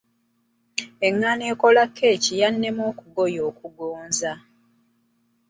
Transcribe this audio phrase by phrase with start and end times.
[1.07, 4.33] Engano ekola kkeeki yannema okugoye okugonza.